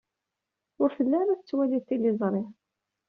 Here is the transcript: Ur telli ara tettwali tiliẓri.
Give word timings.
Ur 0.81 0.89
telli 0.97 1.15
ara 1.21 1.39
tettwali 1.39 1.79
tiliẓri. 1.87 2.43